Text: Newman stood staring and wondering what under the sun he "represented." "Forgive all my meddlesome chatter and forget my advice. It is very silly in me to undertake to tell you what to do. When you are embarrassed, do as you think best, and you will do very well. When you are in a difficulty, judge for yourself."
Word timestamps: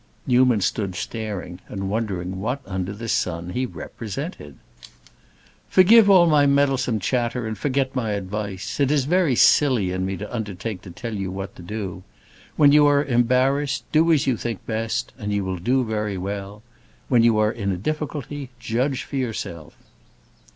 Newman 0.25 0.61
stood 0.61 0.95
staring 0.95 1.59
and 1.67 1.87
wondering 1.87 2.39
what 2.39 2.59
under 2.65 2.91
the 2.91 3.07
sun 3.07 3.51
he 3.51 3.67
"represented." 3.67 4.55
"Forgive 5.69 6.09
all 6.09 6.25
my 6.25 6.47
meddlesome 6.47 6.99
chatter 6.99 7.45
and 7.45 7.55
forget 7.55 7.95
my 7.95 8.13
advice. 8.13 8.79
It 8.79 8.89
is 8.89 9.05
very 9.05 9.35
silly 9.35 9.91
in 9.91 10.03
me 10.03 10.17
to 10.17 10.35
undertake 10.35 10.81
to 10.81 10.89
tell 10.89 11.13
you 11.13 11.29
what 11.29 11.55
to 11.55 11.61
do. 11.61 12.01
When 12.55 12.71
you 12.71 12.87
are 12.87 13.05
embarrassed, 13.05 13.83
do 13.91 14.11
as 14.11 14.25
you 14.25 14.37
think 14.37 14.65
best, 14.65 15.13
and 15.19 15.31
you 15.31 15.43
will 15.45 15.59
do 15.59 15.83
very 15.83 16.17
well. 16.17 16.63
When 17.07 17.21
you 17.21 17.37
are 17.37 17.51
in 17.51 17.71
a 17.71 17.77
difficulty, 17.77 18.49
judge 18.59 19.03
for 19.03 19.17
yourself." 19.17 19.75